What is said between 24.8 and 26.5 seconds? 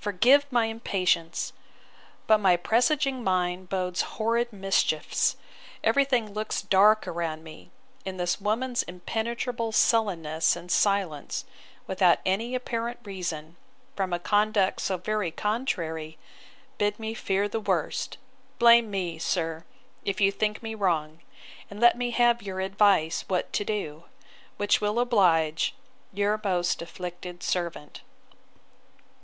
will oblige 'Your